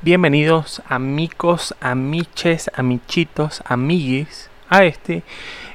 Bienvenidos 0.00 0.80
amigos, 0.88 1.74
amiches, 1.80 2.70
amichitos, 2.76 3.64
amiguis 3.66 4.48
a 4.68 4.84
este 4.84 5.24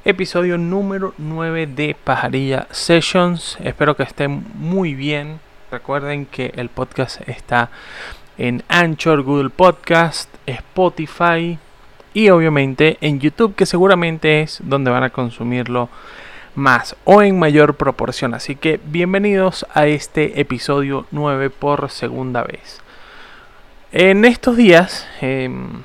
episodio 0.05 0.57
número 0.57 1.13
9 1.17 1.67
de 1.67 1.93
Pajarilla 2.01 2.67
Sessions. 2.71 3.57
Espero 3.61 3.97
que 3.97 4.03
estén 4.03 4.45
muy 4.55 4.93
bien. 4.93 5.41
Recuerden 5.69 6.25
que 6.25 6.53
el 6.55 6.69
podcast 6.69 7.19
está 7.27 7.69
en 8.37 8.63
Anchor, 8.69 9.23
Google 9.23 9.49
Podcast, 9.49 10.33
Spotify 10.45 11.59
y 12.13 12.29
obviamente 12.29 12.97
en 13.01 13.19
YouTube, 13.19 13.55
que 13.55 13.65
seguramente 13.65 14.39
es 14.41 14.61
donde 14.63 14.89
van 14.89 15.03
a 15.03 15.09
consumirlo 15.09 15.89
más 16.55 16.95
o 17.03 17.21
en 17.21 17.37
mayor 17.37 17.75
proporción. 17.75 18.33
Así 18.33 18.55
que 18.55 18.79
bienvenidos 18.85 19.65
a 19.73 19.87
este 19.87 20.39
episodio 20.39 21.07
9 21.11 21.49
por 21.49 21.89
segunda 21.89 22.41
vez. 22.43 22.83
En 23.95 24.25
estos 24.25 24.57
días 24.57 25.07
em, 25.21 25.83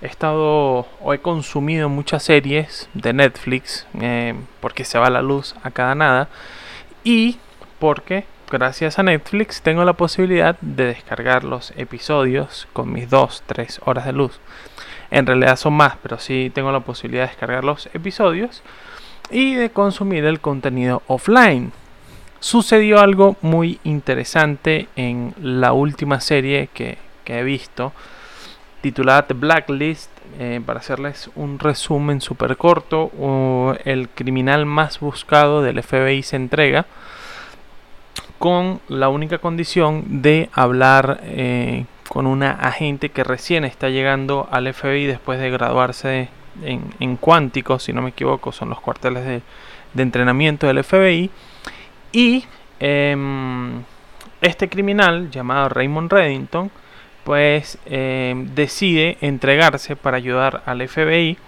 he 0.00 0.06
estado 0.06 0.86
o 1.00 1.12
he 1.12 1.18
consumido 1.18 1.88
muchas 1.88 2.22
series 2.22 2.88
de 2.94 3.12
Netflix 3.12 3.84
em, 4.00 4.44
porque 4.60 4.84
se 4.84 4.96
va 4.96 5.10
la 5.10 5.22
luz 5.22 5.56
a 5.64 5.72
cada 5.72 5.96
nada 5.96 6.28
y 7.02 7.38
porque 7.80 8.26
gracias 8.48 9.00
a 9.00 9.02
Netflix 9.02 9.60
tengo 9.60 9.84
la 9.84 9.94
posibilidad 9.94 10.56
de 10.60 10.84
descargar 10.84 11.42
los 11.42 11.72
episodios 11.76 12.68
con 12.72 12.92
mis 12.92 13.10
2-3 13.10 13.80
horas 13.86 14.06
de 14.06 14.12
luz. 14.12 14.38
En 15.10 15.26
realidad 15.26 15.56
son 15.56 15.72
más, 15.72 15.94
pero 16.00 16.20
sí 16.20 16.52
tengo 16.54 16.70
la 16.70 16.78
posibilidad 16.78 17.24
de 17.24 17.30
descargar 17.30 17.64
los 17.64 17.86
episodios 17.92 18.62
y 19.32 19.56
de 19.56 19.70
consumir 19.70 20.26
el 20.26 20.38
contenido 20.38 21.02
offline. 21.08 21.72
Sucedió 22.38 23.00
algo 23.00 23.34
muy 23.42 23.80
interesante 23.82 24.86
en 24.94 25.34
la 25.40 25.72
última 25.72 26.20
serie 26.20 26.68
que, 26.72 26.98
que 27.24 27.38
he 27.38 27.42
visto, 27.42 27.92
titulada 28.80 29.26
The 29.26 29.34
Blacklist, 29.34 30.10
eh, 30.38 30.60
para 30.64 30.80
hacerles 30.80 31.30
un 31.34 31.58
resumen 31.58 32.20
súper 32.20 32.56
corto, 32.56 33.10
el 33.84 34.08
criminal 34.08 34.66
más 34.66 35.00
buscado 35.00 35.62
del 35.62 35.82
FBI 35.82 36.22
se 36.22 36.36
entrega 36.36 36.86
con 38.42 38.80
la 38.88 39.08
única 39.08 39.38
condición 39.38 40.20
de 40.20 40.50
hablar 40.52 41.20
eh, 41.22 41.84
con 42.08 42.26
una 42.26 42.50
agente 42.50 43.10
que 43.10 43.22
recién 43.22 43.64
está 43.64 43.88
llegando 43.88 44.48
al 44.50 44.72
FBI 44.74 45.06
después 45.06 45.38
de 45.38 45.48
graduarse 45.48 46.28
en, 46.64 46.82
en 46.98 47.16
Cuántico, 47.16 47.78
si 47.78 47.92
no 47.92 48.02
me 48.02 48.10
equivoco, 48.10 48.50
son 48.50 48.68
los 48.70 48.80
cuarteles 48.80 49.24
de, 49.24 50.02
entrenamiento 50.02 50.66
del 50.66 50.82
FBI. 50.82 51.30
Y 52.10 52.44
em, 52.80 53.84
este 54.40 54.68
criminal 54.68 55.30
llamado 55.30 55.68
Raymond 55.68 56.12
Reddington 56.12 56.70
pues 57.24 57.78
eh, 57.86 58.34
decide 58.54 59.18
entregarse 59.20 59.96
para 59.96 60.16
ayudar 60.16 60.62
al 60.66 60.86
FBI 60.86 61.38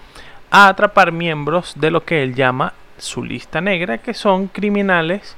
a 0.51 0.69
atrapar 0.69 1.13
miembros 1.13 1.75
de 1.77 1.91
lo 1.91 2.05
que 2.05 2.23
él 2.23 2.35
llama 2.35 2.75
su 2.99 3.25
lista 3.25 3.61
negra, 3.61 3.99
que 3.99 4.15
son 4.15 4.47
criminales 4.47 5.37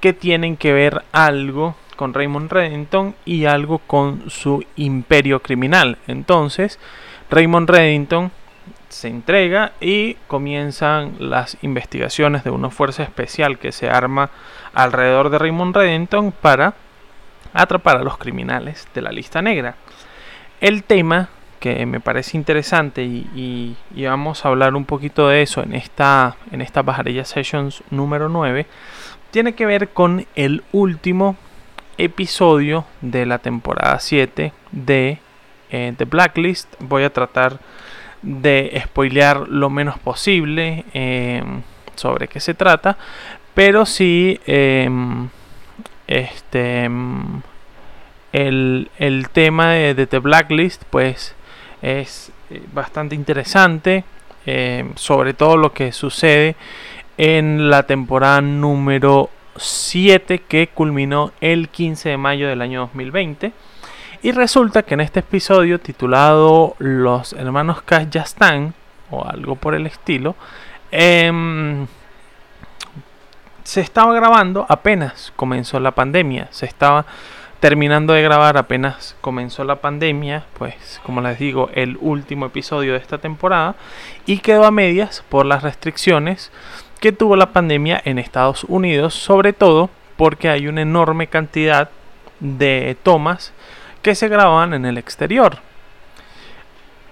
que 0.00 0.12
tienen 0.12 0.56
que 0.56 0.72
ver 0.72 1.02
algo 1.12 1.76
con 1.96 2.14
Raymond 2.14 2.50
Reddington 2.50 3.14
y 3.24 3.44
algo 3.44 3.78
con 3.78 4.30
su 4.30 4.64
imperio 4.76 5.40
criminal. 5.40 5.98
Entonces, 6.06 6.78
Raymond 7.30 7.70
Reddington 7.70 8.30
se 8.88 9.08
entrega 9.08 9.72
y 9.80 10.14
comienzan 10.28 11.16
las 11.18 11.56
investigaciones 11.62 12.44
de 12.44 12.50
una 12.50 12.70
fuerza 12.70 13.02
especial 13.02 13.58
que 13.58 13.72
se 13.72 13.90
arma 13.90 14.30
alrededor 14.72 15.30
de 15.30 15.38
Raymond 15.38 15.76
Reddington 15.76 16.32
para 16.32 16.74
atrapar 17.54 17.96
a 17.96 18.02
los 18.02 18.18
criminales 18.18 18.86
de 18.94 19.00
la 19.00 19.10
lista 19.10 19.40
negra. 19.40 19.76
El 20.60 20.82
tema 20.82 21.30
que 21.60 21.86
me 21.86 22.00
parece 22.00 22.36
interesante 22.36 23.02
y, 23.02 23.76
vamos 23.96 24.44
a 24.44 24.48
hablar 24.48 24.74
un 24.74 24.84
poquito 24.84 25.28
de 25.28 25.40
eso 25.40 25.62
en 25.62 25.74
esta, 25.74 26.36
en 26.52 26.60
esta 26.60 26.82
Pajarilla 26.82 27.24
Sessions 27.24 27.82
número 27.90 28.28
9 28.28 28.66
tiene 29.30 29.54
que 29.54 29.66
ver 29.66 29.88
con 29.88 30.26
el 30.36 30.62
último 30.70 31.36
episodio 31.98 32.84
de 33.00 33.26
la 33.26 33.38
temporada 33.38 33.98
7 33.98 34.52
de 34.70 35.18
eh, 35.70 35.92
The 35.96 36.04
Blacklist. 36.04 36.72
Voy 36.78 37.02
a 37.02 37.12
tratar 37.12 37.58
de 38.22 38.80
spoilear 38.84 39.48
lo 39.48 39.70
menos 39.70 39.98
posible 39.98 40.84
em, 40.92 41.62
sobre 41.96 42.28
qué 42.28 42.38
se 42.38 42.54
trata, 42.54 42.96
pero 43.54 43.86
sí 43.86 44.38
em, 44.46 45.28
este, 46.06 46.88
el, 48.32 48.90
el 48.98 49.28
tema 49.30 49.70
de, 49.70 50.06
The 50.06 50.18
Blacklist 50.18 50.82
pues 50.90 51.34
es 51.82 52.32
eh, 52.50 52.62
bastante 52.72 53.14
interesante, 53.14 54.04
eh, 54.46 54.90
sobre 54.96 55.34
todo 55.34 55.56
lo 55.56 55.72
que 55.72 55.92
sucede 55.92 56.56
en 57.16 57.70
la 57.70 57.84
temporada 57.84 58.40
número 58.40 59.30
7 59.56 60.40
que 60.40 60.68
culminó 60.68 61.32
el 61.40 61.68
15 61.68 62.10
de 62.10 62.16
mayo 62.16 62.48
del 62.48 62.62
año 62.62 62.80
2020. 62.80 63.52
Y 64.22 64.32
resulta 64.32 64.82
que 64.82 64.94
en 64.94 65.00
este 65.00 65.20
episodio 65.20 65.78
titulado 65.78 66.76
Los 66.78 67.34
hermanos 67.34 67.82
Cash 67.82 68.08
ya 68.10 68.22
están, 68.22 68.74
o 69.10 69.24
algo 69.24 69.54
por 69.54 69.74
el 69.74 69.86
estilo, 69.86 70.34
em, 70.90 71.86
se 73.64 73.80
estaba 73.80 74.14
grabando 74.14 74.66
apenas 74.68 75.32
comenzó 75.34 75.80
la 75.80 75.90
pandemia. 75.90 76.48
Se 76.50 76.66
estaba 76.66 77.06
terminando 77.60 78.12
de 78.12 78.22
grabar 78.22 78.58
apenas 78.58 79.16
comenzó 79.22 79.64
la 79.64 79.76
pandemia, 79.76 80.44
pues 80.58 81.00
como 81.02 81.22
les 81.22 81.38
digo, 81.38 81.70
el 81.72 81.96
último 82.00 82.46
episodio 82.46 82.92
de 82.92 82.98
esta 82.98 83.16
temporada 83.16 83.74
y 84.26 84.38
quedó 84.38 84.66
a 84.66 84.70
medias 84.70 85.24
por 85.30 85.46
las 85.46 85.62
restricciones 85.62 86.52
que 87.00 87.12
tuvo 87.12 87.36
la 87.36 87.52
pandemia 87.52 88.00
en 88.04 88.18
Estados 88.18 88.64
Unidos, 88.64 89.14
sobre 89.14 89.54
todo 89.54 89.88
porque 90.16 90.50
hay 90.50 90.68
una 90.68 90.82
enorme 90.82 91.26
cantidad 91.26 91.88
de 92.40 92.98
tomas 93.02 93.54
que 94.02 94.14
se 94.14 94.28
graban 94.28 94.74
en 94.74 94.84
el 94.84 94.98
exterior. 94.98 95.58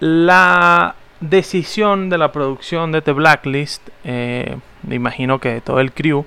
La 0.00 0.96
decisión 1.20 2.10
de 2.10 2.18
la 2.18 2.30
producción 2.30 2.92
de 2.92 3.00
The 3.00 3.12
Blacklist, 3.12 3.88
eh, 4.04 4.58
me 4.82 4.96
imagino 4.96 5.38
que 5.38 5.54
de 5.54 5.60
todo 5.60 5.80
el 5.80 5.92
crew, 5.92 6.26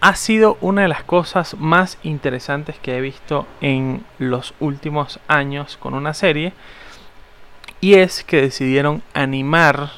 ha 0.00 0.16
sido 0.16 0.58
una 0.60 0.82
de 0.82 0.88
las 0.88 1.02
cosas 1.02 1.56
más 1.58 1.98
interesantes 2.02 2.76
que 2.78 2.96
he 2.96 3.00
visto 3.00 3.46
en 3.62 4.04
los 4.18 4.52
últimos 4.60 5.18
años 5.28 5.78
con 5.78 5.94
una 5.94 6.12
serie. 6.12 6.52
Y 7.80 7.94
es 7.94 8.22
que 8.22 8.42
decidieron 8.42 9.02
animar, 9.14 9.90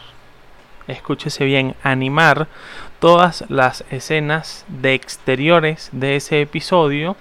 escúchese 0.86 1.44
bien, 1.44 1.74
animar 1.82 2.46
todas 3.00 3.44
las 3.48 3.84
escenas 3.90 4.64
de 4.68 4.94
exteriores 4.94 5.88
de 5.90 6.14
ese 6.16 6.40
episodio 6.40 7.16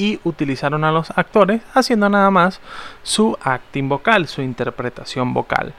y 0.00 0.18
utilizaron 0.24 0.82
a 0.84 0.92
los 0.92 1.10
actores 1.10 1.60
haciendo 1.74 2.08
nada 2.08 2.30
más 2.30 2.62
su 3.02 3.36
acting 3.42 3.90
vocal, 3.90 4.28
su 4.28 4.40
interpretación 4.40 5.34
vocal. 5.34 5.74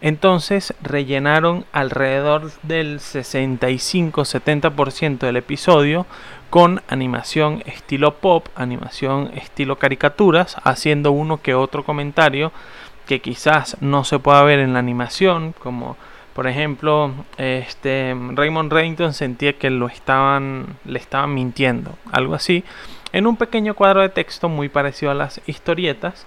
Entonces 0.00 0.72
rellenaron 0.80 1.64
alrededor 1.72 2.52
del 2.62 3.00
65-70% 3.00 5.18
del 5.18 5.38
episodio 5.38 6.06
con 6.50 6.82
animación 6.86 7.64
estilo 7.66 8.14
pop, 8.14 8.46
animación 8.54 9.32
estilo 9.34 9.74
caricaturas, 9.76 10.56
haciendo 10.62 11.10
uno 11.10 11.42
que 11.42 11.56
otro 11.56 11.84
comentario 11.84 12.52
que 13.08 13.20
quizás 13.20 13.76
no 13.80 14.04
se 14.04 14.20
pueda 14.20 14.44
ver 14.44 14.60
en 14.60 14.74
la 14.74 14.78
animación, 14.78 15.52
como 15.58 15.96
por 16.32 16.46
ejemplo, 16.46 17.12
este 17.38 18.14
Raymond 18.32 18.72
Reddington 18.72 19.14
sentía 19.14 19.54
que 19.54 19.70
lo 19.70 19.88
estaban 19.88 20.76
le 20.84 21.00
estaban 21.00 21.34
mintiendo, 21.34 21.98
algo 22.12 22.34
así 22.34 22.62
en 23.14 23.28
un 23.28 23.36
pequeño 23.36 23.74
cuadro 23.74 24.02
de 24.02 24.08
texto 24.08 24.48
muy 24.48 24.68
parecido 24.68 25.12
a 25.12 25.14
las 25.14 25.40
historietas. 25.46 26.26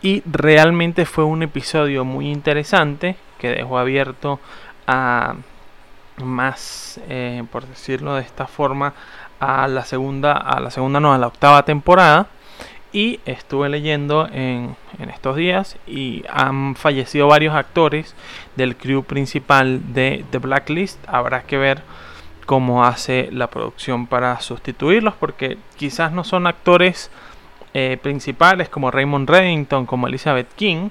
Y 0.00 0.22
realmente 0.24 1.04
fue 1.04 1.24
un 1.24 1.42
episodio 1.42 2.06
muy 2.06 2.30
interesante 2.30 3.16
que 3.38 3.50
dejó 3.50 3.78
abierto 3.78 4.40
a 4.86 5.34
más, 6.24 6.98
eh, 7.10 7.44
por 7.52 7.66
decirlo 7.66 8.14
de 8.14 8.22
esta 8.22 8.46
forma, 8.46 8.94
a 9.40 9.68
la 9.68 9.84
segunda, 9.84 10.32
a 10.32 10.58
la 10.58 10.70
segunda 10.70 11.00
no, 11.00 11.12
a 11.12 11.18
la 11.18 11.26
octava 11.26 11.64
temporada. 11.64 12.28
Y 12.92 13.20
estuve 13.26 13.68
leyendo 13.68 14.26
en, 14.32 14.74
en, 14.98 15.10
estos 15.10 15.36
días 15.36 15.76
y 15.86 16.24
han 16.30 16.76
fallecido 16.76 17.26
varios 17.26 17.54
actores 17.54 18.14
del 18.54 18.74
crew 18.76 19.02
principal 19.02 19.92
de 19.92 20.24
The 20.30 20.38
Blacklist. 20.38 20.98
Habrá 21.06 21.42
que 21.42 21.58
ver 21.58 21.82
cómo 22.46 22.84
hace 22.84 23.28
la 23.32 23.48
producción 23.48 24.06
para 24.06 24.40
sustituirlos, 24.40 25.14
porque 25.14 25.58
quizás 25.76 26.12
no 26.12 26.24
son 26.24 26.46
actores 26.46 27.10
eh, 27.74 27.98
principales 28.00 28.68
como 28.68 28.90
Raymond 28.90 29.28
Reddington, 29.28 29.84
como 29.84 30.06
Elizabeth 30.06 30.48
King, 30.54 30.90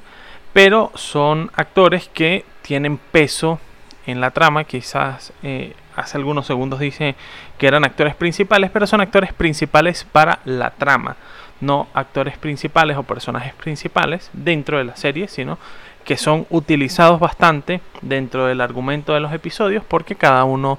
pero 0.54 0.92
son 0.96 1.50
actores 1.56 2.10
que 2.14 2.46
tienen 2.62 2.98
peso 2.98 3.60
en 4.06 4.22
la 4.22 4.32
trama, 4.32 4.66
quizás 4.66 5.34
eh, 5.42 5.74
hace 5.96 6.18
algunos 6.18 6.46
segundos 6.46 6.80
dice 6.80 7.16
que 7.58 7.68
eran 7.68 7.86
actores 7.86 8.16
principales, 8.16 8.70
pero 8.72 8.86
son 8.86 9.02
actores 9.02 9.34
principales 9.34 10.06
para 10.12 10.40
la 10.46 10.72
trama. 10.72 11.16
no 11.62 11.88
actores 11.94 12.38
principales 12.38 12.98
o 12.98 13.04
personajes 13.04 13.54
principales 13.54 14.30
dentro 14.34 14.78
de 14.78 14.84
la 14.84 14.98
serie, 14.98 15.30
sino 15.30 15.58
que 16.04 16.18
son 16.18 16.46
utilizados 16.50 17.20
bastante 17.20 17.82
dentro 18.02 18.46
del 18.46 18.60
argumento 18.62 19.14
de 19.14 19.22
los 19.22 19.34
episodios 19.34 19.84
porque 19.88 20.16
cada 20.16 20.44
uno 20.44 20.78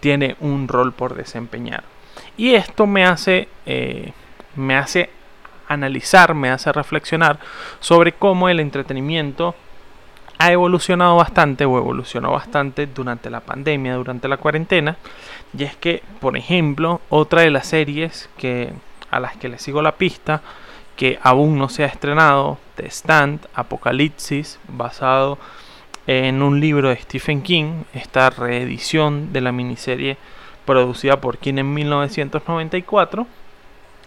tiene 0.00 0.36
un 0.40 0.68
rol 0.68 0.92
por 0.92 1.14
desempeñar. 1.14 1.84
Y 2.36 2.54
esto 2.54 2.86
me 2.86 3.04
hace, 3.04 3.48
eh, 3.66 4.12
me 4.56 4.76
hace 4.76 5.10
analizar, 5.68 6.34
me 6.34 6.50
hace 6.50 6.72
reflexionar 6.72 7.38
sobre 7.80 8.12
cómo 8.12 8.48
el 8.48 8.60
entretenimiento 8.60 9.54
ha 10.38 10.52
evolucionado 10.52 11.16
bastante 11.16 11.64
o 11.64 11.78
evolucionó 11.78 12.30
bastante 12.30 12.86
durante 12.86 13.28
la 13.28 13.40
pandemia, 13.40 13.94
durante 13.94 14.28
la 14.28 14.36
cuarentena. 14.36 14.96
Y 15.56 15.64
es 15.64 15.76
que, 15.76 16.02
por 16.20 16.36
ejemplo, 16.36 17.00
otra 17.08 17.42
de 17.42 17.50
las 17.50 17.66
series 17.66 18.30
que, 18.38 18.72
a 19.10 19.20
las 19.20 19.36
que 19.36 19.48
le 19.48 19.58
sigo 19.58 19.82
la 19.82 19.96
pista, 19.96 20.42
que 20.96 21.18
aún 21.22 21.58
no 21.58 21.68
se 21.68 21.84
ha 21.84 21.86
estrenado, 21.86 22.58
The 22.76 22.86
Stand, 22.86 23.46
Apocalipsis, 23.54 24.58
basado 24.68 25.32
en 25.34 25.38
un 26.08 26.58
libro 26.58 26.88
de 26.88 26.96
Stephen 26.96 27.42
King, 27.42 27.82
esta 27.92 28.30
reedición 28.30 29.32
de 29.32 29.42
la 29.42 29.52
miniserie 29.52 30.16
producida 30.64 31.20
por 31.20 31.36
King 31.38 31.58
en 31.58 31.74
1994, 31.74 33.26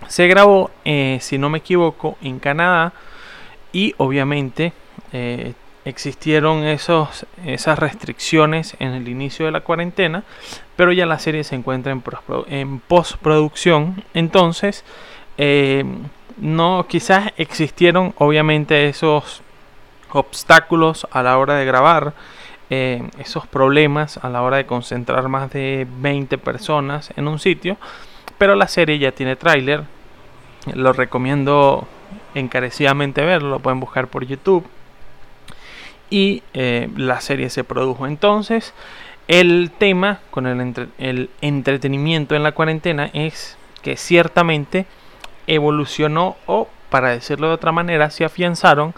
se 0.08 0.28
grabó, 0.28 0.72
eh, 0.84 1.20
si 1.22 1.38
no 1.38 1.50
me 1.50 1.60
equivoco, 1.60 2.18
en 2.22 2.40
Canadá 2.40 2.94
y 3.72 3.94
obviamente 3.98 4.74
eh, 5.14 5.54
existieron 5.86 6.64
esos, 6.64 7.26
esas 7.46 7.78
restricciones 7.78 8.76
en 8.80 8.94
el 8.94 9.08
inicio 9.08 9.46
de 9.46 9.52
la 9.52 9.62
cuarentena, 9.62 10.24
pero 10.76 10.92
ya 10.92 11.06
la 11.06 11.20
serie 11.20 11.44
se 11.44 11.56
encuentra 11.56 11.92
en, 12.48 12.80
postproducción, 12.80 14.04
entonces 14.14 14.84
eh, 15.38 15.86
no 16.38 16.86
quizás 16.90 17.32
existieron 17.38 18.14
obviamente 18.18 18.90
esos 18.90 19.42
obstáculos 20.12 21.08
a 21.12 21.24
la 21.24 21.38
hora 21.38 21.56
de 21.56 21.66
grabar, 21.66 22.14
eh, 22.70 23.04
esos 23.20 23.48
problemas 23.48 24.18
a 24.18 24.30
la 24.30 24.42
hora 24.44 24.58
de 24.58 24.66
concentrar 24.66 25.28
más 25.28 25.52
de 25.52 25.88
20 26.00 26.38
personas 26.38 27.12
en 27.18 27.28
un 27.28 27.40
sitio, 27.40 27.78
pero 28.38 28.56
la 28.56 28.68
serie 28.68 28.98
ya 28.98 29.12
tiene 29.12 29.36
tráiler, 29.36 29.84
lo 30.74 30.94
recomiendo 30.94 31.88
encarecidamente 32.34 33.26
verlo, 33.26 33.50
lo 33.50 33.60
pueden 33.60 33.80
buscar 33.80 34.08
por 34.08 34.26
YouTube 34.26 34.66
y 36.10 36.44
eh, 36.54 36.90
la 36.96 37.20
serie 37.22 37.50
se 37.50 37.64
produjo. 37.64 38.06
Entonces, 38.06 38.74
el 39.28 39.72
tema 39.78 40.20
con 40.30 40.46
el, 40.46 40.90
el, 40.98 41.30
entretenimiento 41.42 42.36
en 42.36 42.44
la 42.44 42.52
cuarentena 42.52 43.10
es 43.14 43.58
que 43.82 43.98
ciertamente 43.98 44.86
evolucionó 45.48 46.36
o, 46.46 46.68
para 46.92 47.10
decirlo 47.10 47.48
de 47.48 47.54
otra 47.54 47.72
manera, 47.72 48.12
se 48.12 48.26
afianzaron 48.26 48.94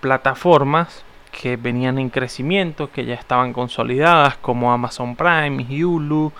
plataformas 0.00 1.02
que 1.32 1.56
venían 1.56 1.98
en 1.98 2.10
crecimiento, 2.10 2.92
que 2.92 3.06
ya 3.06 3.14
estaban 3.14 3.52
consolidadas, 3.54 4.36
como 4.36 4.70
Amazon 4.70 5.16
Prime, 5.16 5.66
Hulu 5.68 6.30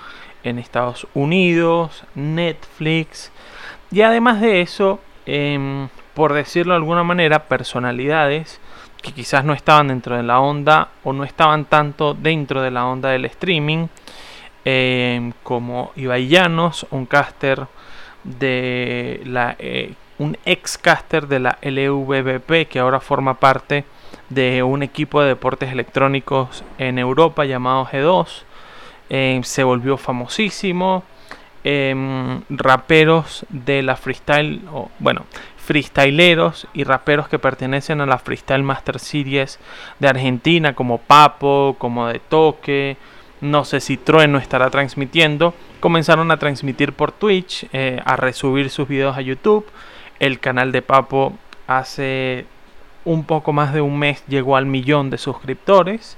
en 0.44 0.58
Estados 0.58 1.06
Unidos, 1.14 2.04
Netflix, 2.14 3.32
y 3.90 4.02
además 4.02 4.40
de 4.42 4.60
eso, 4.60 5.00
em, 5.24 5.88
por 6.14 6.34
decirlo 6.34 6.74
de 6.74 6.78
alguna 6.78 7.04
manera, 7.04 7.44
personalidades 7.44 8.60
que 9.02 9.12
quizás 9.12 9.44
no 9.44 9.54
estaban 9.54 9.88
dentro 9.88 10.14
de 10.14 10.22
la 10.22 10.40
onda 10.40 10.88
o 11.04 11.14
no 11.14 11.24
estaban 11.24 11.64
tanto 11.64 12.12
dentro 12.12 12.60
de 12.60 12.70
la 12.70 12.84
onda 12.86 13.08
del 13.10 13.24
streaming, 13.24 13.86
em, 14.64 15.32
como 15.42 15.92
Ibai 15.96 16.28
Llanos, 16.28 16.86
un 16.90 17.06
caster 17.06 17.66
de 18.24 19.22
la 19.24 19.56
eh, 19.58 19.94
un 20.18 20.36
ex 20.44 20.78
caster 20.78 21.28
de 21.28 21.38
la 21.40 21.58
LVBP 21.62 22.68
que 22.68 22.78
ahora 22.78 23.00
forma 23.00 23.34
parte 23.34 23.84
de 24.28 24.62
un 24.62 24.82
equipo 24.82 25.20
de 25.20 25.28
deportes 25.28 25.72
electrónicos 25.72 26.64
en 26.78 26.98
Europa 26.98 27.44
llamado 27.44 27.86
G2. 27.86 28.42
Em, 29.10 29.42
se 29.42 29.64
volvió 29.64 29.96
famosísimo. 29.96 31.04
Em, 31.64 32.42
raperos 32.48 33.44
de 33.48 33.82
la 33.82 33.96
freestyle, 33.96 34.62
o, 34.72 34.90
bueno, 35.00 35.24
freestyleros 35.56 36.66
y 36.72 36.84
raperos 36.84 37.28
que 37.28 37.38
pertenecen 37.38 38.00
a 38.00 38.06
la 38.06 38.18
Freestyle 38.18 38.62
Master 38.62 38.98
Series 38.98 39.58
de 39.98 40.08
Argentina, 40.08 40.74
como 40.74 40.96
Papo, 40.98 41.76
como 41.78 42.06
De 42.06 42.20
Toque, 42.20 42.96
no 43.42 43.64
sé 43.64 43.80
si 43.80 43.98
Trueno 43.98 44.38
estará 44.38 44.70
transmitiendo, 44.70 45.52
comenzaron 45.80 46.30
a 46.30 46.38
transmitir 46.38 46.92
por 46.92 47.12
Twitch, 47.12 47.66
eh, 47.72 48.00
a 48.04 48.16
resubir 48.16 48.70
sus 48.70 48.88
videos 48.88 49.16
a 49.16 49.20
YouTube. 49.20 49.66
El 50.20 50.40
canal 50.40 50.72
de 50.72 50.82
Papo 50.82 51.34
hace 51.66 52.46
un 53.04 53.24
poco 53.24 53.52
más 53.52 53.72
de 53.72 53.80
un 53.80 53.98
mes 53.98 54.24
llegó 54.26 54.56
al 54.56 54.66
millón 54.66 55.10
de 55.10 55.18
suscriptores. 55.18 56.16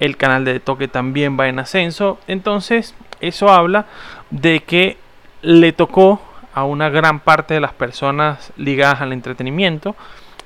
El 0.00 0.16
canal 0.16 0.44
de 0.44 0.60
Toque 0.60 0.88
también 0.88 1.38
va 1.38 1.48
en 1.48 1.58
ascenso. 1.58 2.18
Entonces, 2.26 2.94
eso 3.20 3.48
habla 3.50 3.86
de 4.30 4.60
que 4.60 4.96
le 5.42 5.72
tocó 5.72 6.20
a 6.54 6.64
una 6.64 6.90
gran 6.90 7.20
parte 7.20 7.54
de 7.54 7.60
las 7.60 7.72
personas 7.72 8.52
ligadas 8.56 9.00
al 9.00 9.12
entretenimiento 9.12 9.96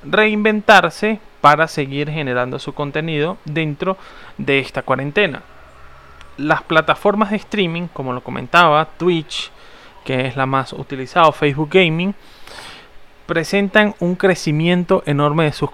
reinventarse 0.03 1.19
para 1.41 1.67
seguir 1.67 2.09
generando 2.09 2.59
su 2.59 2.73
contenido 2.73 3.37
dentro 3.45 3.97
de 4.37 4.59
esta 4.59 4.81
cuarentena. 4.81 5.41
Las 6.37 6.61
plataformas 6.63 7.31
de 7.31 7.37
streaming, 7.37 7.87
como 7.87 8.13
lo 8.13 8.21
comentaba, 8.21 8.85
Twitch, 8.97 9.51
que 10.05 10.27
es 10.27 10.35
la 10.35 10.45
más 10.45 10.73
utilizada, 10.73 11.31
Facebook 11.31 11.69
Gaming, 11.71 12.13
presentan 13.27 13.93
un 13.99 14.15
crecimiento 14.15 15.03
enorme 15.05 15.43
de 15.43 15.51
sus, 15.51 15.69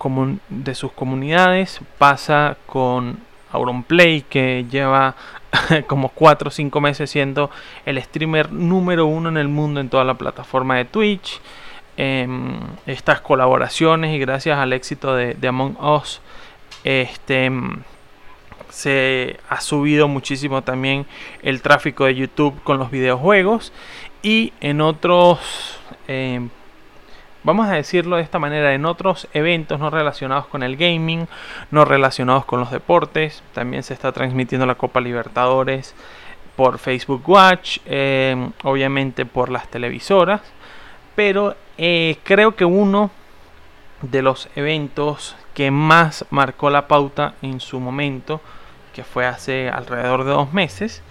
de 0.49 0.75
sus 0.75 0.91
comunidades. 0.91 1.79
Pasa 1.97 2.57
con 2.65 3.19
Auronplay, 3.51 4.23
que 4.23 4.65
lleva 4.69 5.15
como 5.87 6.09
4 6.09 6.49
o 6.49 6.51
5 6.51 6.81
meses 6.81 7.09
siendo 7.09 7.49
el 7.85 8.01
streamer 8.01 8.51
número 8.51 9.05
uno 9.05 9.29
en 9.29 9.37
el 9.37 9.47
mundo 9.47 9.79
en 9.79 9.89
toda 9.89 10.03
la 10.03 10.15
plataforma 10.15 10.75
de 10.75 10.85
Twitch. 10.85 11.39
Em, 11.95 12.59
estas 12.87 13.21
colaboraciones 13.21 14.15
y 14.15 14.19
gracias 14.19 14.57
al 14.57 14.73
éxito 14.73 15.15
de, 15.15 15.47
Among 15.47 15.77
Us, 15.79 16.21
este, 16.83 17.45
em, 17.45 17.83
se 18.69 19.37
ha 19.47 19.61
subido 19.61 20.07
muchísimo 20.07 20.63
también 20.63 21.05
el 21.43 21.61
tráfico 21.61 22.05
de 22.05 22.15
YouTube 22.15 22.59
con 22.63 22.79
los 22.79 22.89
videojuegos 22.89 23.71
y 24.23 24.53
en 24.59 24.81
otros 24.81 25.77
em, 26.07 26.49
vamos 27.43 27.67
a 27.67 27.73
decirlo 27.73 28.15
de 28.15 28.23
esta 28.23 28.39
manera, 28.39 28.73
en 28.73 28.85
otros 28.85 29.27
eventos 29.33 29.79
no 29.79 29.89
relacionados 29.89 30.47
con 30.47 30.63
el 30.63 30.77
gaming, 30.77 31.27
no 31.71 31.85
relacionados 31.85 32.45
con 32.45 32.59
los 32.59 32.71
deportes, 32.71 33.43
también 33.53 33.83
se 33.83 33.93
está 33.93 34.11
transmitiendo 34.11 34.65
la 34.65 34.75
Copa 34.75 35.01
Libertadores 35.01 35.95
por 36.55 36.79
Facebook 36.79 37.27
Watch, 37.27 37.79
eh, 37.85 38.49
obviamente 38.63 39.25
por 39.25 39.49
las 39.49 39.67
televisoras, 39.69 40.41
pero 41.15 41.55
eh, 41.77 42.17
creo 42.23 42.55
que 42.55 42.65
uno 42.65 43.11
de 44.01 44.21
los 44.21 44.49
eventos 44.55 45.35
que 45.53 45.71
más 45.71 46.25
marcó 46.29 46.69
la 46.69 46.87
pauta 46.87 47.35
en 47.41 47.59
su 47.59 47.79
momento, 47.79 48.41
que 48.93 49.03
fue 49.03 49.25
hace 49.25 49.69
alrededor 49.69 50.23
de 50.23 50.31
dos 50.31 50.53
meses, 50.53 51.01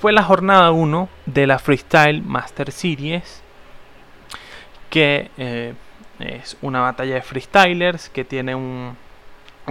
fue 0.00 0.12
la 0.12 0.22
jornada 0.22 0.70
1 0.70 1.08
de 1.26 1.46
la 1.46 1.58
Freestyle 1.58 2.22
Master 2.22 2.72
Series 2.72 3.42
que 4.90 5.30
eh, 5.38 5.74
es 6.18 6.56
una 6.60 6.80
batalla 6.80 7.14
de 7.14 7.22
freestylers 7.22 8.10
que 8.10 8.24
tiene 8.24 8.54
un, 8.54 8.96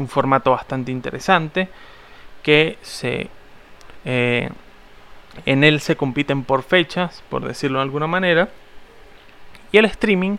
formato 0.07 0.51
bastante 0.51 0.93
interesante 0.93 1.67
que 2.41 2.77
se 2.81 3.29
eh, 4.05 4.49
en 5.45 5.63
él 5.65 5.81
se 5.81 5.97
compiten 5.97 6.45
por 6.45 6.63
fechas 6.63 7.21
por 7.29 7.45
decirlo 7.45 7.79
de 7.79 7.83
alguna 7.83 8.07
manera 8.07 8.47
y 9.73 9.77
el 9.77 9.83
streaming 9.83 10.37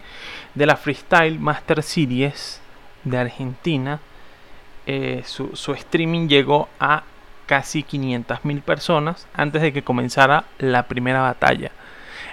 de 0.54 0.64
la 0.64 0.76
freestyle 0.76 1.38
master 1.38 1.82
series 1.82 2.62
de 3.04 3.18
argentina 3.18 4.00
eh, 4.86 5.22
su, 5.26 5.54
su 5.54 5.74
streaming 5.74 6.26
llegó 6.26 6.70
a 6.80 7.02
casi 7.44 7.84
500.000 7.84 8.62
personas 8.62 9.26
antes 9.34 9.60
de 9.60 9.74
que 9.74 9.82
comenzara 9.82 10.44
la 10.58 10.84
primera 10.84 11.20
batalla 11.20 11.70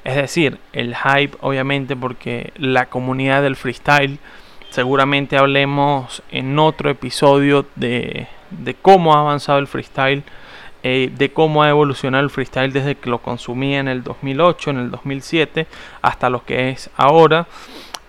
es 0.08 0.16
decir, 0.16 0.58
el 0.72 0.96
hype 0.96 1.36
obviamente 1.42 1.98
porque 1.98 2.54
la 2.56 2.86
comunidad 2.86 3.42
del 3.42 3.58
freestyle, 3.58 4.20
seguramente 4.70 5.38
hablemos 5.38 6.24
en 6.32 6.58
otro 6.60 6.90
episodio 6.90 7.66
de, 7.76 8.28
cómo 8.82 9.14
ha 9.14 9.20
avanzado 9.20 9.60
el 9.60 9.68
freestyle, 9.68 10.24
eh, 10.82 11.12
de 11.14 11.34
cómo 11.34 11.62
ha 11.62 11.68
evolucionado 11.68 12.24
el 12.24 12.30
freestyle 12.30 12.72
desde 12.72 12.96
que 12.96 13.10
lo 13.10 13.18
consumía 13.18 13.80
en 13.80 13.90
el 13.90 14.02
2008, 14.02 14.70
en 14.70 14.78
el 14.78 14.92
2007, 14.92 15.68
hasta 16.02 16.30
lo 16.30 16.46
que 16.46 16.70
es 16.70 16.90
ahora. 16.96 17.46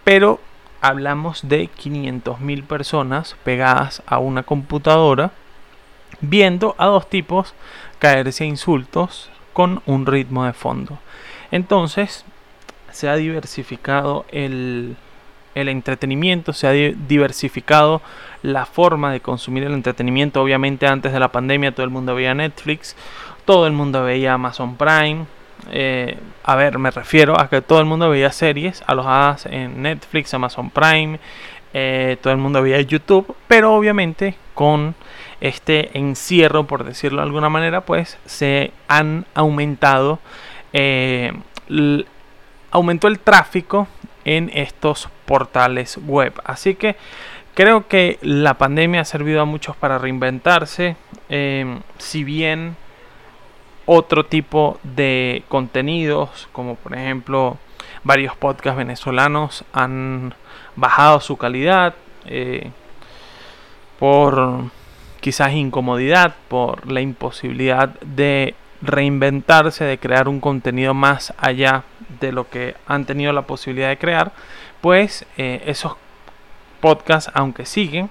Pero 0.04 0.38
hablamos 0.80 1.48
de 1.48 1.68
500.000 1.68 2.62
personas 2.62 3.34
pegadas 3.42 4.04
a 4.06 4.18
una 4.18 4.44
computadora 4.44 5.32
viendo 6.20 6.76
a 6.78 6.86
dos 6.86 7.10
tipos 7.10 7.54
caerse 7.98 8.44
a 8.44 8.46
insultos 8.46 9.30
con 9.52 9.82
un 9.84 10.06
ritmo 10.06 10.44
de 10.44 10.52
fondo. 10.52 11.00
Entonces 11.50 12.24
se 12.90 13.08
ha 13.08 13.16
diversificado 13.16 14.24
el, 14.30 14.96
el 15.54 15.68
entretenimiento, 15.68 16.52
se 16.52 16.66
ha 16.66 16.72
diversificado 16.72 18.00
la 18.42 18.66
forma 18.66 19.12
de 19.12 19.20
consumir 19.20 19.64
el 19.64 19.72
entretenimiento. 19.72 20.42
Obviamente 20.42 20.86
antes 20.86 21.12
de 21.12 21.20
la 21.20 21.32
pandemia 21.32 21.72
todo 21.72 21.84
el 21.84 21.90
mundo 21.90 22.14
veía 22.14 22.34
Netflix, 22.34 22.96
todo 23.44 23.66
el 23.66 23.72
mundo 23.72 24.04
veía 24.04 24.34
Amazon 24.34 24.76
Prime. 24.76 25.26
Eh, 25.70 26.16
a 26.44 26.54
ver, 26.54 26.78
me 26.78 26.90
refiero 26.90 27.38
a 27.38 27.48
que 27.48 27.60
todo 27.60 27.80
el 27.80 27.86
mundo 27.86 28.08
veía 28.08 28.30
series 28.30 28.82
alojadas 28.86 29.46
en 29.46 29.82
Netflix, 29.82 30.32
Amazon 30.32 30.70
Prime, 30.70 31.18
eh, 31.74 32.16
todo 32.22 32.32
el 32.32 32.38
mundo 32.38 32.62
veía 32.62 32.80
YouTube, 32.80 33.34
pero 33.46 33.74
obviamente 33.74 34.36
con 34.54 34.94
este 35.40 35.96
encierro, 35.98 36.64
por 36.64 36.84
decirlo 36.84 37.20
de 37.20 37.26
alguna 37.26 37.48
manera, 37.48 37.82
pues 37.82 38.18
se 38.24 38.72
han 38.88 39.26
aumentado, 39.34 40.20
eh, 40.72 41.32
aumentó 42.70 43.08
el 43.08 43.18
tráfico 43.18 43.88
en 44.24 44.50
estos 44.52 45.08
portales 45.26 45.98
web. 46.06 46.32
Así 46.44 46.74
que 46.74 46.96
creo 47.54 47.88
que 47.88 48.18
la 48.22 48.54
pandemia 48.54 49.00
ha 49.00 49.04
servido 49.04 49.40
a 49.40 49.44
muchos 49.44 49.76
para 49.76 49.98
reinventarse, 49.98 50.96
eh, 51.28 51.78
si 51.98 52.24
bien 52.24 52.76
otro 53.86 54.26
tipo 54.26 54.78
de 54.82 55.44
contenidos, 55.48 56.48
como 56.52 56.74
por 56.74 56.94
ejemplo 56.94 57.56
varios 58.04 58.36
podcasts 58.36 58.76
venezolanos 58.76 59.64
han 59.72 60.34
bajado 60.76 61.20
su 61.20 61.36
calidad 61.36 61.94
eh, 62.26 62.70
por 63.98 64.64
quizás 65.20 65.52
incomodidad, 65.52 66.36
por 66.48 66.90
la 66.90 67.00
imposibilidad 67.00 67.88
de 68.00 68.54
reinventarse, 68.82 69.84
de 69.84 69.98
crear 69.98 70.28
un 70.28 70.40
contenido 70.40 70.94
más 70.94 71.32
allá 71.38 71.84
de 72.20 72.32
lo 72.32 72.48
que 72.48 72.76
han 72.86 73.04
tenido 73.04 73.32
la 73.32 73.42
posibilidad 73.42 73.88
de 73.88 73.98
crear, 73.98 74.32
pues 74.80 75.26
eh, 75.36 75.62
esos 75.66 75.96
podcasts, 76.80 77.30
aunque 77.34 77.66
siguen, 77.66 78.10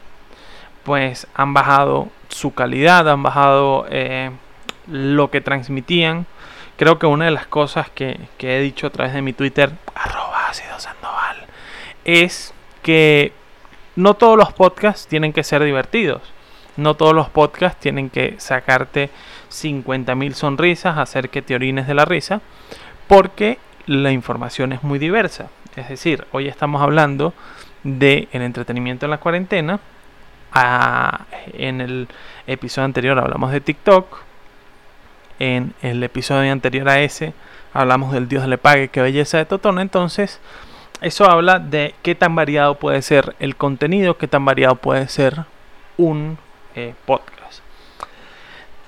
pues 0.84 1.28
han 1.34 1.54
bajado 1.54 2.10
su 2.30 2.54
calidad, 2.54 3.10
han 3.10 3.24
bajado 3.24 3.86
eh, 3.90 4.32
lo 4.88 5.30
que 5.32 5.42
transmitían. 5.42 6.26
Creo 6.78 7.00
que 7.00 7.08
una 7.08 7.26
de 7.26 7.32
las 7.32 7.48
cosas 7.48 7.90
que, 7.90 8.20
he 8.40 8.60
dicho 8.60 8.88
a 8.88 8.90
través 8.90 9.14
de 9.14 9.22
mi 9.22 9.34
Twitter, 9.34 9.72
sandoval, 10.78 11.46
es 12.06 12.54
que 12.84 13.34
no 13.96 14.14
todos 14.14 14.38
los 14.38 14.54
podcasts 14.54 15.08
tienen 15.08 15.34
que 15.34 15.44
ser 15.44 15.64
divertidos. 15.64 16.22
No 16.76 16.94
todos 16.94 17.16
los 17.16 17.30
podcasts 17.30 17.80
tienen 17.80 18.10
que 18.10 18.36
sacarte 18.38 19.10
50.000 19.50 20.34
sonrisas, 20.34 20.98
hacer 20.98 21.30
que 21.30 21.42
te 21.42 21.56
orines 21.56 21.88
de 21.88 21.94
la 21.94 22.06
risa, 22.06 22.42
porque 23.08 23.60
la 23.86 24.12
información 24.12 24.74
es 24.74 24.84
muy 24.84 25.00
diversa. 25.00 25.48
Es 25.76 25.90
decir, 25.90 26.26
hoy 26.32 26.48
estamos 26.48 26.82
hablando 26.82 27.34
del 27.84 28.28
el 28.32 28.42
entretenimiento 28.42 29.06
en 29.06 29.12
la 29.12 29.20
cuarentena. 29.20 29.80
Ah, 30.52 31.26
en 31.54 31.82
el 31.82 32.08
episodio 32.48 32.86
anterior 32.86 33.20
hablamos 33.20 33.52
de 33.52 33.62
TikTok. 33.62 34.18
En 35.40 35.74
el 35.82 36.02
episodio 36.04 36.52
anterior 36.52 36.90
a 36.90 37.00
ese 37.00 37.34
hablamos 37.74 38.12
del 38.12 38.28
Dios 38.28 38.48
le 38.48 38.58
pague, 38.58 38.88
qué 38.88 39.02
belleza 39.02 39.38
de 39.38 39.46
Totona. 39.46 39.82
Entonces, 39.82 40.40
eso 41.02 41.30
habla 41.30 41.60
de 41.60 41.94
qué 42.02 42.16
tan 42.16 42.36
variado 42.36 42.76
puede 42.76 43.02
ser 43.02 43.36
el 43.40 43.56
contenido, 43.56 44.18
qué 44.18 44.28
tan 44.28 44.46
variado 44.46 44.76
puede 44.76 45.08
ser 45.08 45.46
un 45.98 46.38
eh, 46.76 46.96
podcast. 47.06 47.37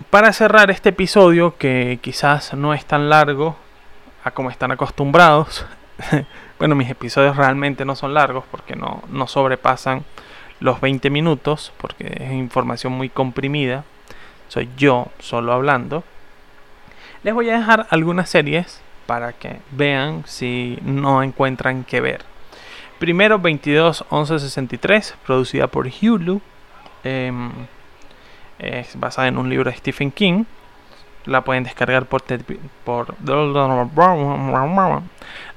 Para 0.10 0.34
cerrar 0.34 0.72
este 0.72 0.90
episodio, 0.90 1.56
que 1.58 2.00
quizás 2.02 2.56
no 2.56 2.74
es 2.74 2.84
tan 2.84 3.10
largo 3.10 3.56
a 4.24 4.32
como 4.32 4.50
están 4.50 4.72
acostumbrados, 4.72 5.68
bueno, 6.58 6.74
mis 6.74 6.90
episodios 6.90 7.38
realmente 7.38 7.86
no 7.86 7.96
son 7.96 8.16
largos 8.16 8.44
porque 8.50 8.76
no, 8.76 9.04
no 9.10 9.28
sobrepasan 9.28 10.04
los 10.60 10.82
20 10.82 11.12
minutos, 11.12 11.72
porque 11.78 12.12
es 12.22 12.32
información 12.32 12.94
muy 12.94 13.10
comprimida, 13.10 13.84
soy 14.48 14.68
yo 14.78 15.10
solo 15.20 15.54
hablando. 15.54 16.04
Les 17.22 17.36
voy 17.36 17.52
a 17.52 17.60
dejar 17.60 17.86
algunas 17.92 18.32
series 18.32 18.82
para 19.06 19.34
que 19.34 19.60
vean 19.70 20.24
si 20.26 20.80
no 20.82 21.22
encuentran 21.22 21.84
que 21.84 22.02
ver. 22.02 22.26
Primero 22.98 23.38
22 23.38 24.06
63, 24.10 25.16
producida 25.24 25.68
por 25.68 25.88
Hulu. 25.88 26.42
Em, 27.04 27.52
es 28.60 29.00
basada 29.00 29.28
en 29.28 29.38
un 29.38 29.50
libro 29.50 29.72
de 29.72 29.78
Stephen 29.78 30.12
King. 30.12 30.44
La 31.26 31.44
pueden 31.44 31.64
descargar 31.64 32.06
por, 32.06 32.24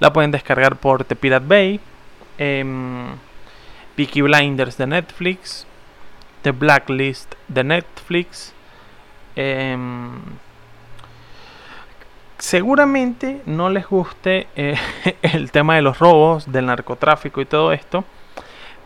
la 0.01 0.13
pueden 0.13 0.31
descargar 0.31 0.77
por 0.77 1.05
The 1.05 1.17
Pirate 1.17 1.47
Bay. 1.47 1.81
Em, 2.39 3.07
Peaky 3.97 4.23
Blinders 4.23 4.77
de 4.79 4.87
Netflix. 4.87 5.67
The 6.43 6.51
Blacklist 6.51 7.35
de 7.49 7.65
Netflix. 7.65 8.53
Em, 9.37 10.21
seguramente 12.43 13.41
no 13.47 13.71
les 13.71 13.87
guste 13.87 14.49
eh, 14.57 14.77
el 15.23 15.53
tema 15.53 15.77
de 15.77 15.83
los 15.83 16.01
robos, 16.01 16.51
del 16.51 16.67
narcotráfico 16.67 17.41
y 17.41 17.47
todo 17.47 17.73
esto, 17.73 18.05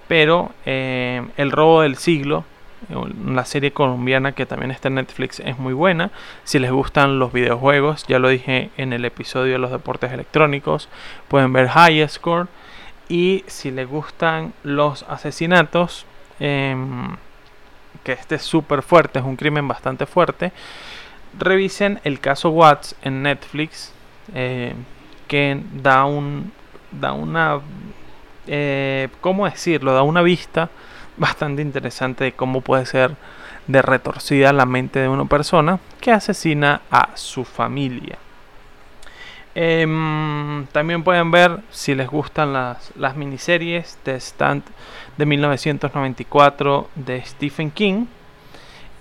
pero 0.08 0.52
eh, 0.66 1.26
el 1.38 1.50
robo 1.50 1.80
del 1.80 1.96
siglo, 1.96 2.44
la 2.88 3.44
serie 3.44 3.72
colombiana 3.72 4.32
que 4.32 4.46
también 4.46 4.70
está 4.70 4.88
en 4.88 4.94
Netflix, 4.96 5.40
es 5.40 5.58
muy 5.58 5.72
buena. 5.74 6.10
Si 6.44 6.58
les 6.58 6.70
gustan 6.70 7.18
los 7.18 7.32
videojuegos, 7.32 8.06
ya 8.06 8.18
lo 8.18 8.28
dije 8.28 8.70
en 8.76 8.92
el 8.92 9.04
episodio 9.04 9.54
de 9.54 9.58
los 9.58 9.70
deportes 9.70 10.12
electrónicos, 10.12 10.88
pueden 11.28 11.52
ver 11.52 11.68
High 11.68 12.08
Score. 12.08 12.48
Y 13.08 13.44
si 13.46 13.70
les 13.70 13.88
gustan 13.88 14.52
los 14.62 15.04
asesinatos, 15.04 16.06
em, 16.40 17.16
que 18.04 18.12
este 18.12 18.36
es 18.36 18.42
súper 18.42 18.82
fuerte, 18.82 19.18
es 19.18 19.24
un 19.24 19.36
crimen 19.36 19.68
bastante 19.68 20.06
fuerte 20.06 20.52
revisen 21.38 22.00
el 22.04 22.20
caso 22.20 22.50
Watts 22.50 22.96
en 23.02 23.22
Netflix, 23.22 23.92
eh, 24.34 24.74
que 25.28 25.60
da 25.74 26.04
un 26.04 26.52
da 26.90 27.12
una 27.12 27.60
eh, 28.46 29.08
cómo 29.20 29.44
decirlo, 29.44 29.92
da 29.92 30.02
una 30.02 30.22
vista 30.22 30.70
bastante 31.16 31.62
interesante 31.62 32.24
de 32.24 32.32
cómo 32.32 32.60
puede 32.60 32.86
ser 32.86 33.16
de 33.66 33.82
retorcida 33.82 34.52
la 34.52 34.66
mente 34.66 35.00
de 35.00 35.08
una 35.08 35.24
persona 35.24 35.80
que 36.00 36.12
asesina 36.12 36.82
a 36.90 37.10
su 37.14 37.44
familia. 37.44 38.18
Em, 39.54 40.66
también 40.66 41.02
pueden 41.02 41.30
ver 41.30 41.60
si 41.70 41.94
les 41.94 42.08
gustan 42.08 42.52
las, 42.52 42.92
las 42.96 43.16
miniseries 43.16 43.98
de 44.04 44.16
Stand 44.16 44.62
de 45.16 45.26
1994 45.26 46.90
de 46.94 47.24
Stephen 47.24 47.70
King. 47.70 48.06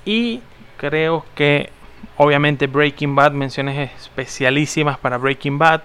Y 0.05 0.41
creo 0.77 1.25
que 1.35 1.71
Obviamente 2.17 2.67
Breaking 2.67 3.15
Bad, 3.15 3.33
menciones 3.33 3.91
especialísimas 3.99 4.97
para 4.97 5.17
Breaking 5.17 5.57
Bad. 5.57 5.81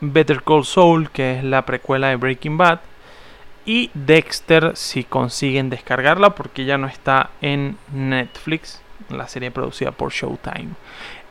Better 0.00 0.42
Call 0.42 0.64
Saul, 0.66 1.10
que 1.10 1.38
es 1.38 1.44
la 1.44 1.64
precuela 1.64 2.08
de 2.08 2.16
Breaking 2.16 2.58
Bad. 2.58 2.80
Y 3.66 3.90
Dexter, 3.94 4.76
si 4.76 5.02
consiguen 5.02 5.70
descargarla, 5.70 6.30
porque 6.30 6.64
ya 6.64 6.78
no 6.78 6.86
está 6.86 7.30
en 7.42 7.76
Netflix, 7.92 8.80
la 9.10 9.26
serie 9.26 9.50
producida 9.50 9.90
por 9.90 10.12
Showtime. 10.12 10.70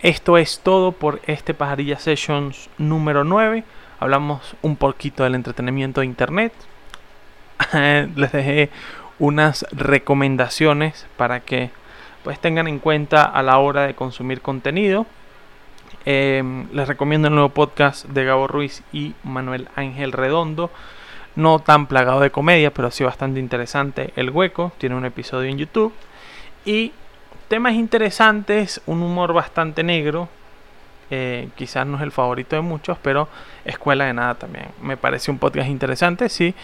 Esto 0.02 0.38
es 0.38 0.60
todo 0.60 0.92
por 0.92 1.22
este 1.28 1.54
Pajarilla 1.54 1.98
Sessions 1.98 2.70
número 2.78 3.24
9. 3.24 3.64
Hablamos 4.02 4.56
un 4.62 4.76
poquito 4.76 5.24
del 5.24 5.36
entretenimiento 5.36 6.02
de 6.02 6.08
Internet. 6.08 6.54
Les 7.74 8.32
dejé 8.34 8.70
unas 9.18 9.66
recomendaciones 9.72 11.08
para 11.16 11.40
que 11.40 11.72
pues 12.24 12.40
tengan 12.40 12.68
en 12.68 12.80
cuenta 12.80 13.24
a 13.24 13.44
la 13.44 13.60
hora 13.60 13.84
de 13.84 13.96
consumir 13.96 14.42
contenido. 14.42 15.06
Em, 16.06 16.68
les 16.72 16.88
recomiendo 16.88 17.28
el 17.30 17.34
nuevo 17.34 17.50
podcast 17.50 18.06
de 18.06 18.26
Gabo 18.26 18.48
Ruiz 18.48 18.84
y 18.92 19.14
Manuel 19.24 19.70
Ángel 19.76 20.12
Redondo. 20.12 20.70
No 21.36 21.60
tan 21.60 21.88
plagado 21.88 22.22
de 22.22 22.32
comedia, 22.32 22.72
pero 22.72 22.92
sí 22.92 23.04
bastante 23.04 23.40
interesante. 23.40 24.14
El 24.16 24.30
Hueco 24.30 24.72
tiene 24.78 24.96
un 24.96 25.06
episodio 25.06 25.50
en 25.50 25.58
YouTube. 25.58 25.94
Y 26.66 26.94
temas 27.48 27.74
interesantes, 27.74 28.82
un 28.86 29.02
humor 29.02 29.34
bastante 29.34 29.84
negro. 29.84 30.30
Eh, 31.12 31.50
quizás 31.56 31.86
no 31.86 31.98
es 31.98 32.04
el 32.04 32.12
favorito 32.12 32.56
de 32.56 32.62
muchos, 32.62 32.98
pero 33.02 33.28
Escuela 33.64 34.06
de 34.06 34.14
Nada 34.14 34.36
también. 34.36 34.68
Me 34.82 34.98
parece 34.98 35.30
un 35.30 35.38
podcast 35.38 35.70
interesante 35.70 36.30
si 36.30 36.56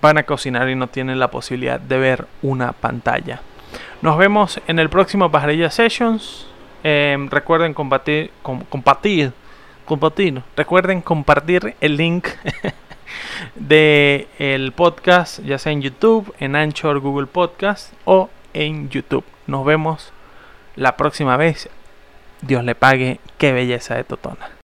van 0.00 0.16
a 0.16 0.22
cocinar 0.22 0.68
y 0.70 0.74
no 0.74 0.86
tienen 0.86 1.18
la 1.18 1.30
posibilidad 1.30 1.78
de 1.78 1.98
ver 1.98 2.26
una 2.42 2.72
pantalla. 2.72 3.42
Nos 4.02 4.16
vemos 4.16 4.60
en 4.66 4.78
el 4.78 4.88
próximo 4.88 5.30
Pajarilla 5.30 5.70
Sessions. 5.70 6.46
Em, 6.82 7.28
recuerden 7.28 7.74
compartir, 7.74 8.30
compartir, 8.42 9.32
compartir. 9.84 10.42
Recuerden 10.56 11.02
compartir 11.02 11.74
el 11.80 11.96
link 11.96 12.28
de 13.54 14.72
podcast, 14.76 15.40
ya 15.40 15.58
sea 15.58 15.72
en 15.72 15.82
YouTube, 15.82 16.34
en 16.40 16.56
Anchor, 16.56 17.00
Google 17.00 17.26
Podcast 17.26 17.92
o 18.04 18.30
en 18.54 18.90
YouTube. 18.90 19.24
Nos 19.46 19.64
vemos 19.64 20.12
la 20.76 20.96
próxima 20.96 21.36
vez. 21.36 21.68
Dios 22.42 22.64
le 22.64 22.74
pague. 22.74 23.20
Qué 23.38 23.52
belleza 23.52 23.94
de 23.94 24.04
Totona. 24.04 24.50